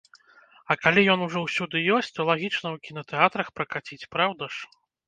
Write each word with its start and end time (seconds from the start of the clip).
А 0.73 0.77
калі 0.85 1.03
ён 1.15 1.19
ужо 1.27 1.43
ўсюды 1.45 1.83
ёсць, 1.99 2.11
то 2.17 2.27
лагічна 2.33 2.65
і 2.69 2.73
ў 2.77 2.87
кінатэатрах 2.89 3.47
пракаціць, 3.61 4.05
праўда 4.19 4.43
ж? 4.59 4.69